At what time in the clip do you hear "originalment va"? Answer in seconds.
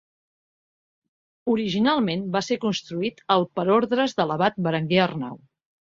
1.55-2.43